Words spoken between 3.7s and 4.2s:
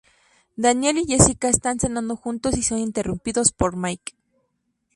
Mike.